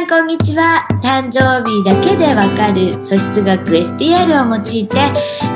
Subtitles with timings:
[0.00, 0.86] さんこんにちは。
[1.02, 4.98] 誕生日だけでわかる素質学 STR を用いて、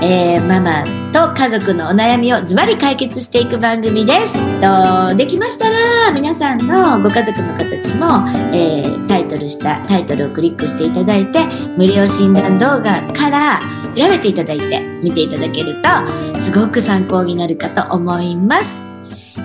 [0.03, 4.35] えー、ママと家族のお悩みをズバリ解決していく番組です。
[4.61, 11.47] とできましたら皆さんのご家族の形も、えー、タイトルしたタイトルをクリックしていただいて
[11.79, 13.61] 無料診断動画から
[13.97, 18.91] 調べていただいて見ていただけるとすごく参考になるかと思います。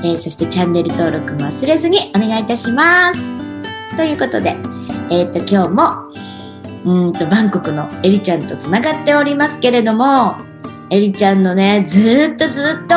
[0.03, 3.29] えー、そしてチャンネル登録も忘れずにお願いいたします。
[3.95, 4.55] ということで、
[5.09, 6.11] えっ、ー、と、今日も、
[6.85, 10.35] うんと、バンコクのエリちゃんとつながっておりますけれども、
[10.89, 12.95] エリちゃんのね、ずっとずっと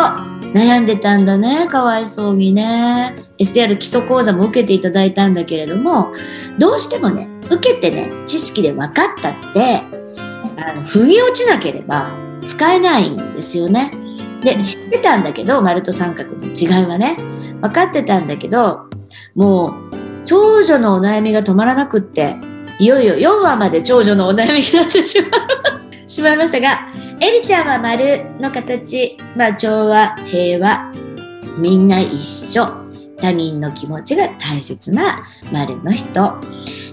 [0.55, 3.17] 悩んでたんだね、かわいそうにね。
[3.39, 6.13] SDR 基礎講座も受けていただいたんだけれども、
[6.59, 9.83] どうしてもね、受けてね、知識で分かったって、
[10.57, 12.11] あの、腑に落ちなければ
[12.47, 13.93] 使えないんですよね。
[14.43, 17.17] で、知ってたんだけど、丸と三角の違いはね、
[17.61, 18.87] 分かってたんだけど、
[19.35, 22.37] もう、長女のお悩みが止まらなくって、
[22.79, 25.31] いよいよ4話まで長女のお悩みになってしまい
[26.13, 26.89] しまいましたが、
[27.21, 30.93] エリちゃんは丸の形、まあ調和、平和、
[31.57, 32.67] みんな一緒、
[33.17, 36.39] 他人の気持ちが大切な丸の人。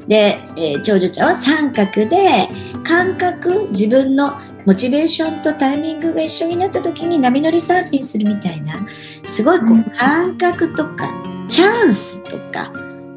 [0.07, 2.47] で、えー、長女ちゃんは三角で、
[2.83, 8.87] 感覚、自分のモチベーションとタイミングが一緒になった時に波乗りサーフィンするみたいな、
[9.23, 11.09] すごいこう、感覚とか、
[11.49, 12.71] チャンスとか、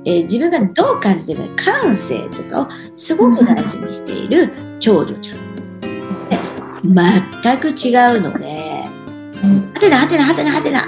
[0.05, 5.81] えー、自分がどう感じてるか感性とかをすごく大事にしている長女ちゃん。
[6.29, 6.39] で
[6.83, 8.85] 全く違うので、
[9.75, 10.85] はてなはてなはてなはてなっ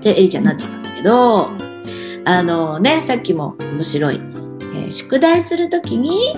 [0.00, 1.50] てエリちゃんになってたんだけど、
[2.24, 6.34] あのね、さっきも面白い、えー、宿題するときに、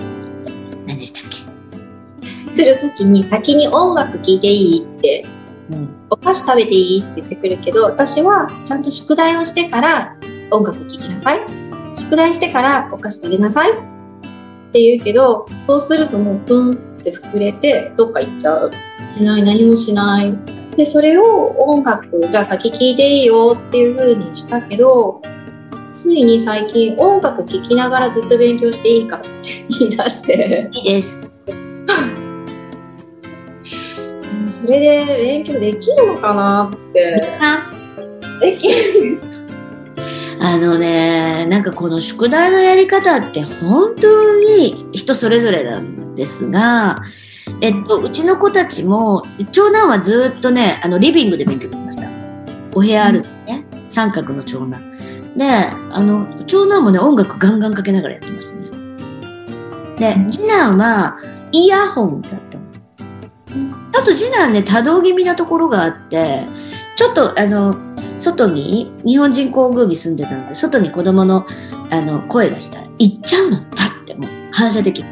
[0.87, 2.53] 何でしたっけ？
[2.53, 5.25] するときに先に音楽聴いていいって、
[5.69, 10.17] うん、お菓子食べていいって言ってくるけど、私はちゃんと宿題をしてから
[10.49, 11.66] 音楽聴きなさい。
[11.95, 13.75] 宿題してからお菓子食べなさいっ
[14.71, 18.71] て言うけど、そうするともうプンって膨れてどっか行っちゃう。
[19.17, 20.37] しない、何もしない。
[20.75, 25.21] で、それを音楽、じゃあ先聴いていいよっていう風にしたけど、
[25.93, 29.29] ついに最近音楽聴きながらずっと勉強していいかって
[29.79, 30.69] 言い出して。
[30.71, 31.19] いいです。
[34.49, 37.23] それで勉強できるのかなって。
[38.39, 39.19] できる。
[40.47, 46.95] あのね、なんかこの宿題のやり方って本当に人それぞれなんですが、
[47.59, 52.09] えっと、うちの子たちも、長男はずっとね、あの、リビングで勉強してました。
[52.73, 54.89] お部屋あるね、うん、三角の長男。
[55.35, 58.69] で、あの、長男もね、音楽ガンガンかけながらやってましたね。
[59.99, 61.17] で、次男は
[61.51, 62.63] イヤホンだったの。
[63.99, 66.45] あと次男ね、多動気味なところがあって、
[66.95, 67.75] ちょっとあの、
[68.17, 71.45] 外に、日本人皇宮に住んでたので、外に子供の
[71.89, 73.57] あの声がしたら行っちゃうの。
[73.71, 75.03] パッてもう反射的。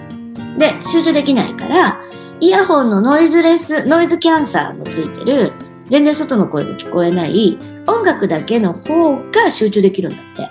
[0.57, 2.01] で、集中できないから、
[2.39, 5.51] イヤホンのノイズレス、ノイズキャンサーのついてる、
[5.89, 7.57] 全然外の声が聞こえない、
[7.87, 10.49] 音楽だけの方が集中できるんだって。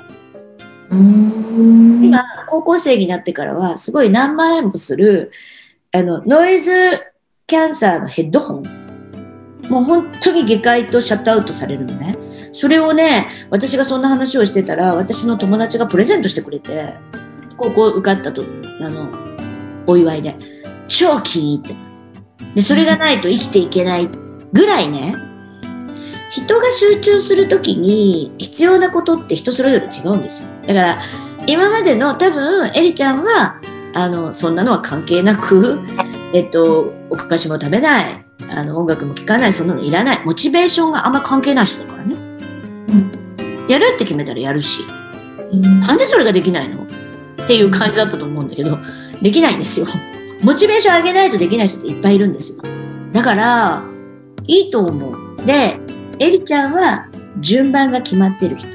[0.90, 5.32] 今、高校生になってからは、すごい何万円もする、
[5.92, 6.70] あの、ノイズ
[7.46, 8.83] キャンセラーのヘッドホン。
[9.68, 12.14] もう本当に下界とシャットアウトされるのね。
[12.52, 16.94] それをね、私がそんな話をしてたら、私の友達がプレゼントしてくれて、
[17.56, 18.44] 高校受かったと、
[18.80, 19.08] あの、
[19.86, 20.36] お祝いで。
[20.86, 21.94] 超気に入ってます。
[22.54, 24.08] で、それがないと生きていけない
[24.52, 25.16] ぐらいね、
[26.30, 30.48] 人が集中するときに必要なことって人それぞれ違うんですよ。
[30.66, 31.00] だから、
[31.46, 33.60] 今までの多分、エリちゃんは、
[33.94, 35.78] あの、そんなのは関係なく、
[36.32, 40.22] えっと、おかかしも食べない、あの、音楽も聴かない、そんなのいらない。
[40.24, 42.16] モチベーションがあんま関係ない人だからね。
[43.68, 44.82] やるって決めたらやるし、
[45.52, 46.82] うん、なんでそれができないの？
[46.82, 48.78] っていう感じだったと思うんだけど、
[49.22, 49.86] できないんですよ。
[50.42, 52.62] モチベーション上げないとできない人っていっぱいいるんですよ。
[53.12, 53.82] だから、
[54.46, 55.46] いいと思う。
[55.46, 55.78] で、
[56.18, 57.08] エリちゃんは
[57.40, 58.68] 順番が決まってる人。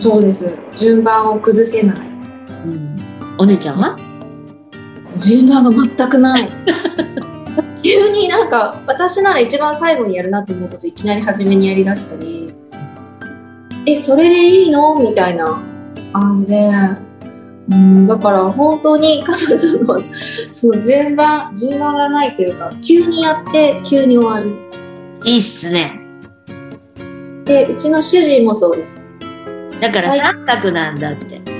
[0.00, 0.52] そうです。
[0.74, 1.96] 順番を崩せない。
[1.98, 2.96] うん、
[3.38, 3.96] お姉ちゃんは？
[5.16, 6.48] 順番が全くない。
[7.82, 12.54] 急になんか私なら一番最後にやるなって思うこといきなり初めにやりだしたり
[13.86, 15.60] えそれでいいのみたいな
[16.12, 16.70] 感じで。
[17.70, 20.02] うんだから本当に彼女の
[20.50, 24.52] その順番順番がないというか急にやって急に終わる。
[25.24, 26.00] いいっすね。
[27.44, 29.04] でうちの主人もそうです。
[29.80, 31.40] だから三角なんだって。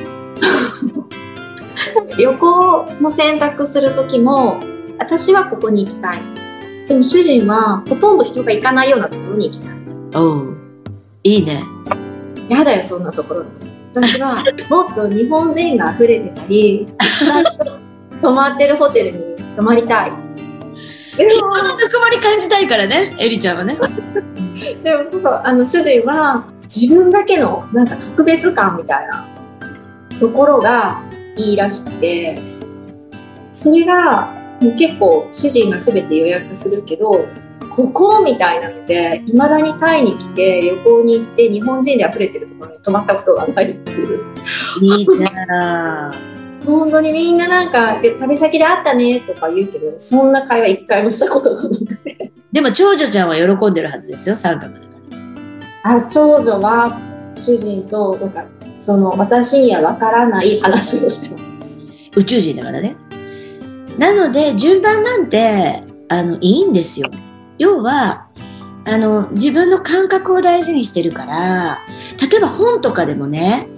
[2.19, 4.61] 旅行の選択する時も
[5.03, 6.21] 私はここに行きたい。
[6.87, 9.75] でも主人はほとんど人が行かないようなところに行きたい。
[10.15, 10.57] おう
[11.25, 11.65] いいね。
[12.49, 13.45] やだよそんなところ。
[13.95, 16.87] 私はもっと日本人が溢れてたり、
[18.23, 19.19] 泊まってるホテルに
[19.57, 20.13] 泊まりたい。
[21.17, 23.77] でも、のぬくもり感じたいからね、エリちゃんはね。
[24.85, 29.27] でも、そうあの主人は自分だけのなんか特別感みたいな
[30.21, 31.01] ところが
[31.37, 32.41] いいらしくて、
[33.53, 37.27] それがもう結構主人が全て予約するけど、
[37.71, 44.21] ここみたいなので、いまだにタイに来て旅行に行って日本人で溢れてるところに泊まったことがないっていう。
[44.81, 45.07] いい
[45.49, 46.13] な
[46.65, 52.33] 本当にみんななんか旅先で会ったねとか言うけどそんな会話一回もしたことがなくて。
[52.53, 54.87] でも長女ちゃんは喜んでるはずですよ三角だか
[55.83, 57.01] らあ長女は
[57.35, 58.45] 主人となんか
[58.79, 61.43] その私にはわからない話をしてます。
[62.15, 62.95] 宇宙人だからね
[63.99, 67.11] なので順番なんてあのいいんですよ
[67.59, 68.29] 要は
[68.85, 71.81] あの自分の感覚を大事にしてるから
[72.21, 73.69] 例えば本とかでもね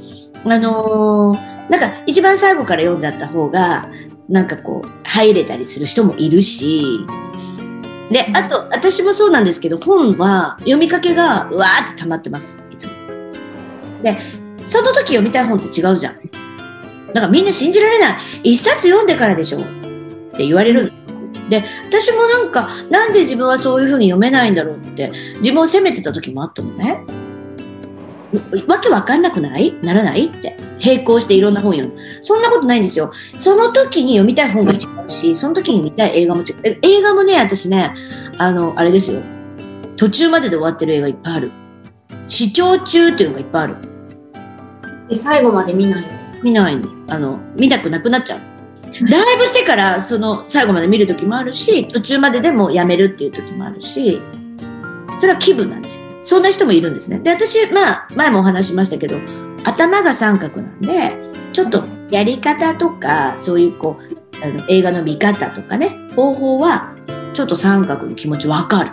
[0.44, 3.88] あのーなんか一番最後から読んじゃった方が、
[4.28, 7.06] なんかこう、入れたりする人もいるし、
[8.10, 12.93] で、あと、私もそうなんですけど、本は読みかけがうわーって溜まってます、いつも。
[14.02, 14.19] で、
[14.64, 16.17] その時読みたい本って違うじゃん。
[17.14, 18.19] だからみんな信じられない。
[18.43, 19.60] 一冊読んでからでしょ
[20.34, 20.92] って言われる。
[21.48, 27.04] で、私もなんか、なんで自分はそういうふうに読めないんだろうって、自分を責めてた時もあったのね。
[28.66, 29.75] わけわかんなくない？
[29.82, 30.25] ならない？
[30.25, 30.56] って。
[30.84, 32.00] 並行していろんな本読む。
[32.20, 33.12] そんなことないんですよ。
[33.36, 34.76] その時に読みたい本が違
[35.06, 36.78] うし、その時に見たい映画も違う。
[36.82, 37.94] 映画もね、私ね、
[38.38, 39.22] あの、あれですよ。
[39.96, 41.52] 途中までで終わってる映画いっぱいある。
[42.26, 43.76] 視聴中っていうのがいっぱいある。
[45.10, 46.40] え、最後まで見ないんですか？
[46.42, 46.90] 見ないの。
[47.08, 48.40] あの、見たくなくなっちゃう。
[49.11, 54.20] だいぶしてから、その、最後まで見る時もあるし、途中まででもやめるっていう時もあるし、
[55.19, 56.05] それは気分なんですよ。
[56.23, 57.19] そんな人もいるんですね。
[57.19, 59.19] で、私、まあ、前もお話しましたけど、
[59.64, 61.17] 頭が三角なんで、
[61.52, 66.94] ちょっとやり方とか、そういうこう、あの映画の見方とかね、方法は、
[67.32, 68.91] ちょっと三角の気持ちわかる。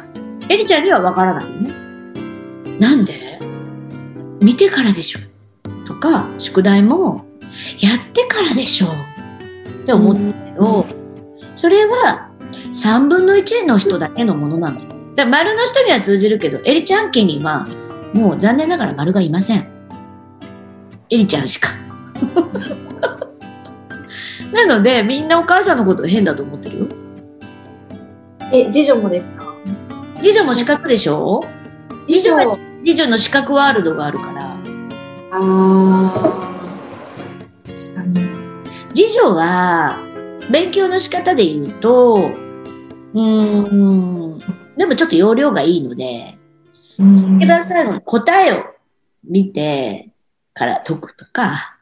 [0.49, 1.73] エリちゃんにはわからないよね。
[2.79, 3.39] なんで？
[4.41, 5.19] 見てからでしょ
[5.85, 7.25] とか、宿題も、
[7.79, 8.87] やってからでしょ
[9.81, 10.27] って思ったけ
[10.59, 10.85] ど、
[11.55, 12.29] それは
[12.73, 14.89] 3分の1の人だけのものなんだよ。
[15.15, 17.67] だ丸の人には通じるけど、エリちゃん家には、
[18.13, 19.67] もう残念ながら丸がいません。
[21.09, 21.69] エリちゃんしか。
[24.53, 26.85] なので、みんなお母さんのこと変だと思ってるよ。
[28.53, 29.45] え、次女もですか？
[30.21, 31.41] 次女も四角でしょ？
[32.07, 34.51] 次女は、次女の四角ワールドがあるから。
[34.51, 34.57] あ
[35.33, 36.51] あ。
[37.65, 38.40] 確かに。
[38.93, 39.99] 次女は、
[40.51, 42.31] 勉強の仕方で言うと、
[43.13, 44.39] うん、
[44.77, 46.37] でもちょっと容量がいいので、
[47.37, 48.63] 一番最後に答えを
[49.23, 50.09] 見て
[50.53, 51.77] から解くとか、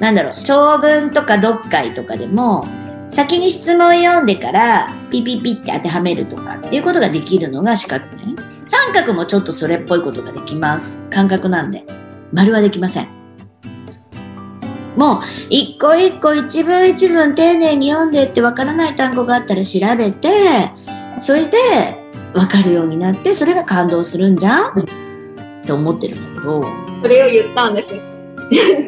[0.00, 2.64] なんだろう、長文とか読解とかでも、
[3.08, 8.34] 先に質問読んでからピピピって当てはめるとかっていうことができるのが四角ね。
[8.66, 11.06] 三角もちょっとそれっぽいことができます。
[11.10, 11.84] 感覚なんで。
[12.32, 13.23] 丸はできません。
[14.96, 15.20] もう、
[15.50, 20.28] 一個一個一文一文丁寧に読んでってわからない単語があったら調べて、
[21.18, 21.58] それで
[22.32, 24.84] 分かるようになってそれが感動するんじゃん、っ
[25.64, 26.64] て思ってるんだけど。
[27.02, 28.14] それを言ったんです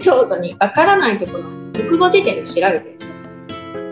[0.01, 2.97] 長女に分からないところ国語辞典で調べて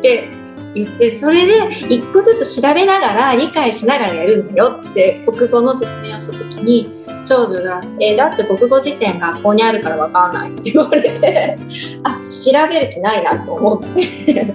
[0.03, 0.44] で
[0.75, 11.59] 言ってそれで一個ずつ調べながら理解しながらやるんだよって国語の説明をした時に長女が「えだって国語辞典学校にあるから分かんない」って言われて
[12.03, 14.55] あ調べる気ないなと思って全く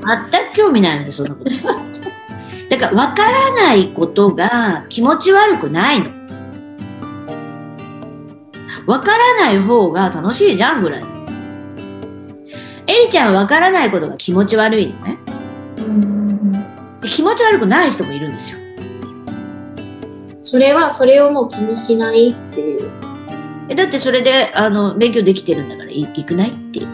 [0.53, 1.49] 興味ないんでそんなこと
[2.69, 6.11] だから分からないことが気持ち悪くないの。
[8.85, 11.03] 分からない方が楽しいじゃんぐらい。
[12.87, 15.19] エリちゃんは分からないことが気持ち悪いのね。
[17.07, 18.59] 気持ち悪くない人もいるんですよ。
[20.41, 22.89] それはそれをもう気にしないっていう。
[23.69, 26.87] えだってそれであの勉強できてるんだからい行くないっていう。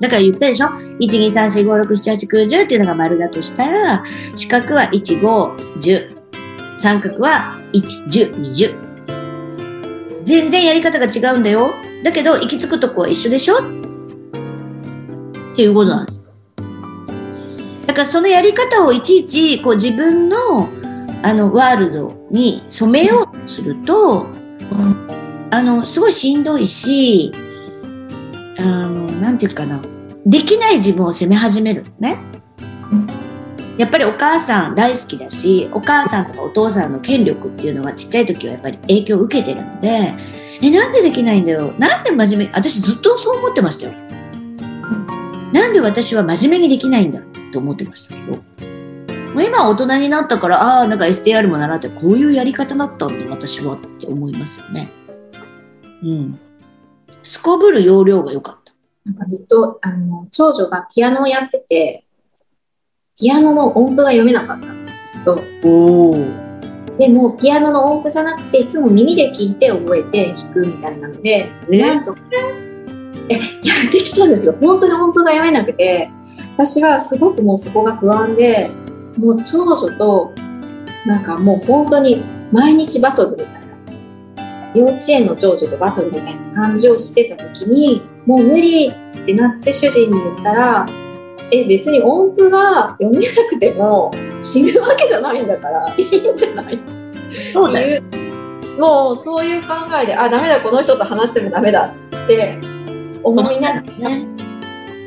[0.00, 0.68] だから言ったでしょ
[1.00, 4.02] ?1,2,3,4,5,6,7,8,9,10 っていうのが丸だとしたら、
[4.34, 6.16] 四角は1、5、10。
[6.78, 10.24] 三角は1、10、20。
[10.24, 11.74] 全然やり方が違うんだよ。
[12.02, 13.56] だけど、行き着くとこは一緒でしょ？
[13.56, 13.60] っ
[15.54, 16.19] ていうことなんです。
[17.90, 20.68] だからそのやり方をいちいちこう自分の
[21.24, 24.28] あのワールドに染めようとすると、
[25.50, 27.32] あの、すごいしんどいし、
[28.58, 29.82] あの、なんていうかな、
[30.24, 32.18] できない自分を責め始めるね。
[33.76, 40.14] やっぱりお母さん大好きだし、お母さんとかお父さんの権力っていうのはちっちゃい時はやっぱり影響を受けてるので、
[40.62, 41.74] え、なんでできないんだよ。
[41.76, 43.94] なんで真面目、私ずっとそう思ってましたよ。
[45.52, 47.20] なんで私は真面目にできないんだ
[47.50, 48.38] って思ってましたけど。
[49.42, 54.88] 今大人になったから、ああ、なんか STR も習ってこういうやり方だったんだ、私はって思いますよね。
[56.02, 56.38] うん。
[57.22, 58.72] すこぶる容量が良かった。
[59.04, 62.04] なんかずっと、あの、長女がピアノをやってて、
[63.18, 65.68] ピアノの音符が読めなかったんです、ずっと。
[65.68, 66.12] お
[66.98, 72.20] でも、ピアノの音符じゃなくて、いつも耳で聞いて覚えて弾くみたいなので、なんとか、
[73.28, 73.40] え、や
[73.88, 76.10] ってきたんですけど、本当に音符が読めなくて、
[76.66, 78.70] 私はすごくもうそこが不安で、
[79.16, 80.32] もう長女と、
[81.06, 83.60] なんかもう本当に毎日バトルみたいな。
[84.74, 90.86] 幼稚園の長女とバトルみたいな感じをしてた時に、もう無理ってなって主人に言ったら、
[91.50, 96.78] え、別に音符が読めなくても死ぬわけじゃないんだから いいんじゃない？
[97.52, 98.02] そうだよ。
[98.78, 99.68] もうそういう考
[100.00, 102.58] えで、あ、ダメだ、この人と話してもダメだって
[103.24, 104.10] 思いながら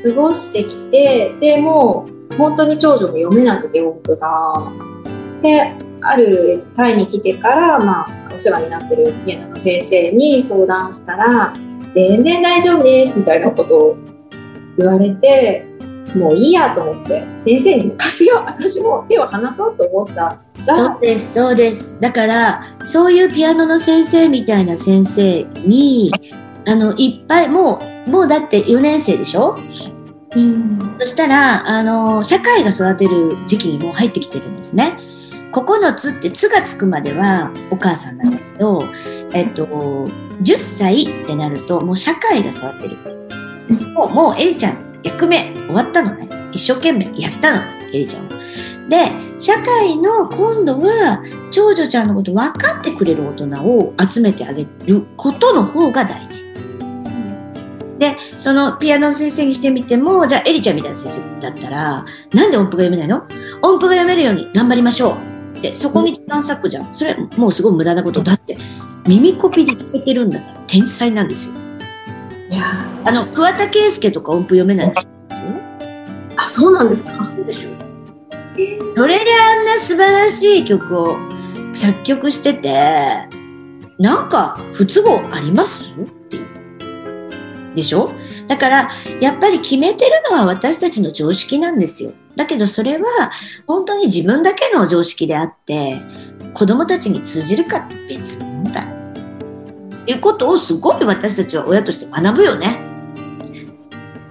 [0.04, 2.06] 過ごしてきて、でも
[2.38, 4.54] 本当に長女も読めなくて音符が。
[5.42, 11.54] で、あるタイに来てから、まあ、お世話になってる家の先生に相談したら、
[11.96, 13.98] 全然大丈夫ですみたいなことを
[14.78, 15.66] 言われて、
[16.16, 20.40] もういいやと思って、先生に任せよう、 私も手を離そうと思った
[20.76, 21.98] そうです、そうです。
[22.00, 26.12] だから、そういうピアノの先生みたいな先生に、
[26.66, 29.58] あの、いっぱい、もう、もうだって4年生でしょ？
[30.36, 34.98] うん、そしたら、あの、社会が育てる時期にもう入ってきてるんですね。
[35.52, 38.84] 9つって「つ」がつくまではお母さんなんだけど、
[39.34, 40.10] えっと、
[40.42, 42.98] 10歳ってなるともう社会が育ってる。
[43.68, 46.28] ですもう、もうエリちゃん役目終わったのね。
[46.52, 48.40] 一生懸命やったのね、エリちゃんは。
[48.90, 56.53] で、社会の今度は長女ちゃんのこと分かってくれる大人を集めてあげることの方が大事。
[58.00, 63.26] で、そのピアノの先生にしてみても、じゃあエリちゃんみたいな先生だったら、なんで音符が読めないの？
[63.62, 65.18] 音符が読めるように頑張りましょ
[65.56, 65.62] う。
[65.62, 66.94] で、そこに時間割くじゃん。
[66.94, 68.24] それもうすごい無駄なこと。
[68.24, 68.58] だって、
[69.08, 71.54] 耳コピで聞いてるんだから、天才なんですよ。
[72.50, 74.94] いやあの、桑田佳祐とか音符読めない。
[76.36, 77.32] あ、そうなんですか？
[78.96, 81.18] それであんな素晴らしい曲を
[81.74, 83.28] 作曲してて、
[83.98, 85.94] なんか不都合あります？
[87.76, 88.12] でしょ？
[88.48, 92.12] だから、やっぱり決めてるのは私たちの常識なんですよ。
[92.36, 93.32] だけどそれは
[93.68, 96.02] 本当に自分だけの常識であって、
[96.54, 98.86] 子供たちに通じるかって別問題。
[100.06, 102.78] いうことをすごい私たちは親として学ぶよね。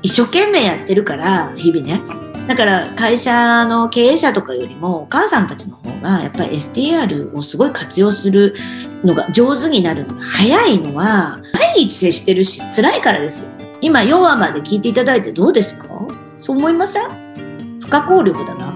[0.03, 2.01] 一生懸命やってるから、日々ね。
[2.49, 8.57] だから会社の経営者とかよりもお母さんたちの方がやっぱり STR をすごい活用する
[9.05, 11.41] のが上手になるのが早いのは
[11.75, 13.47] 毎日接してるし辛いからです。
[13.81, 15.89] 今4話まで聞いていただいてどうですか？
[16.37, 17.79] そう思いません？
[17.81, 18.67] 不可抗力だな。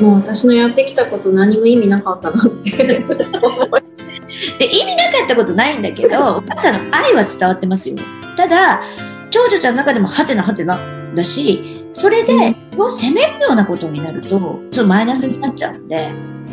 [0.00, 7.96] もう私のやってきたこと何も意味なかったなって で意味なかったことないんだけどお母さんの愛は伝わってますよ。
[8.36, 8.82] ただ
[9.30, 10.80] 長女ちゃんの中でもハテナハテナ
[11.14, 16.12] だしそれで、を責めるようなことになると、ちょっとマイナスになっちゃうんで、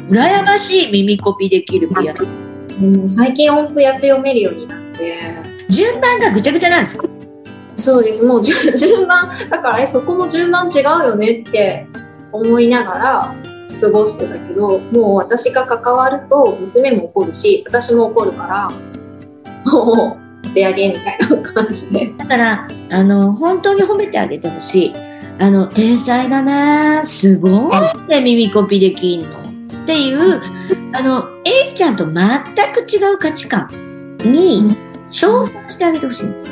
[0.09, 2.19] 羨ましい耳コピできるピアノ。
[2.91, 4.86] でも最近音符やって読めるようになって。
[5.69, 7.03] 順番がぐちゃぐちゃなんですよ。
[7.75, 8.23] そうです。
[8.23, 11.85] もう順番、だからえそこも順番違うよねって
[12.31, 13.35] 思いながら
[13.79, 22.11] 過ごしてたけど、もう私が関わると娘も怒るし、私も怒るから、もうお手上げみたいな感じで。
[22.17, 24.93] だから、あの、本当に褒めてあげてほしい。
[25.39, 27.01] あの、天才だね。
[27.03, 29.29] すごいね、耳コピできんの。
[29.83, 30.41] っていう、
[30.93, 32.13] あの、エイちゃんと全
[32.73, 33.69] く違う価値観
[34.23, 34.75] に、
[35.09, 36.51] 称賛してあげてほしいんですよ。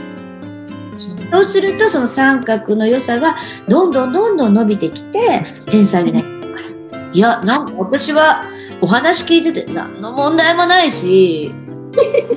[1.32, 3.36] そうすると、その三角の良さが、
[3.68, 6.68] どんどんどんどん伸びてきて、天才になるから。
[7.12, 8.44] いや、なんか私は、
[8.82, 11.54] お話聞いてて、何の問題もないし、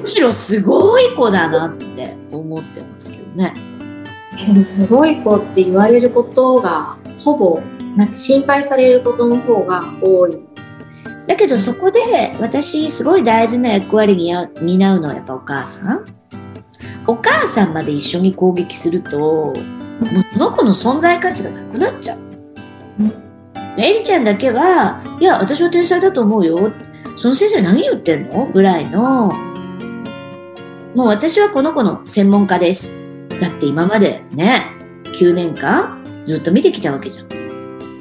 [0.01, 3.55] むしろすごい子だなって思ってますけどね。
[4.47, 7.61] でもすごい子って言われることがほぼ
[7.97, 10.48] なんか心配されることの方が多い。
[11.28, 12.00] だけどそこで
[12.40, 16.06] 私すごい大事な役割に担うのはやっぱお母さん。
[17.06, 19.54] お母さんまで一緒に攻撃すると、もう
[20.32, 22.18] その子の存在価値がなくなっちゃう。
[23.78, 26.73] エリちゃんだけは、いや、私は天才だと思うよ。
[27.16, 28.47] その先生何言ってんの？
[28.47, 29.32] ぐらいの、
[30.94, 33.00] もう私はこの子の専門家です。
[33.40, 34.62] だって今までね、
[35.04, 37.38] 9年間ずっと見てきたわけじゃん。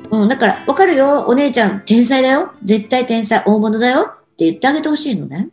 [0.10, 2.52] うん、だから、わかるよ、お姉ちゃん、天才だよ。
[2.64, 5.50] 絶対天才、大物だよって言ってあげてほしいのね。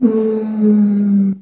[0.00, 1.32] うん。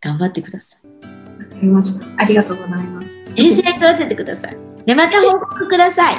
[0.00, 0.80] 頑張ってください。
[1.04, 2.06] わかりました。
[2.22, 3.08] ありがとうございます。
[3.36, 4.56] 衛生育ててください。
[4.86, 6.14] で、また報告ください。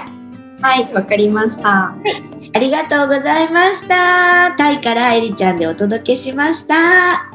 [0.62, 1.70] はい、わかりました。
[1.70, 4.54] はい、ありがとうございました。
[4.58, 7.32] タイからエリちゃんでお届けしました。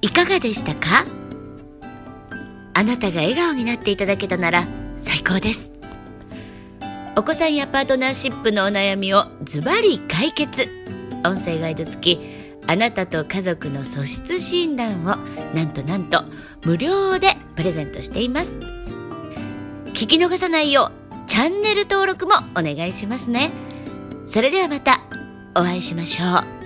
[0.00, 1.04] いかがでしたか？
[2.72, 5.69] あなたが笑顔になっていただけたなら最高です。
[7.20, 10.66] お子さんやパートナーシップのお悩みをズバリ解決。
[11.22, 12.20] 音声ガイド付き、
[12.66, 15.16] あなたと家族の素質診断を
[15.54, 16.24] なんとなんと
[16.64, 18.50] 無料でプレゼントしています。
[19.88, 20.92] 聞き逃さないよ
[21.26, 23.50] うチャンネル登録もお願いしますね。
[24.26, 25.02] それではまた
[25.54, 26.59] お会いしましょう。